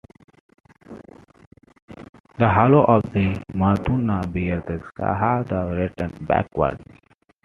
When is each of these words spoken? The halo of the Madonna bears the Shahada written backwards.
The 2.39 2.49
halo 2.51 2.85
of 2.85 3.03
the 3.13 3.45
Madonna 3.53 4.25
bears 4.27 4.63
the 4.65 4.81
Shahada 4.97 5.77
written 5.77 6.25
backwards. 6.25 6.81